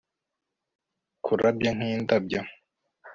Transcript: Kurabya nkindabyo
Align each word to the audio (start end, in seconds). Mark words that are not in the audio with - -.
Kurabya 1.25 1.71
nkindabyo 1.77 2.41